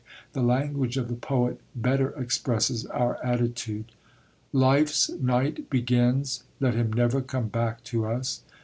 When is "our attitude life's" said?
2.87-5.09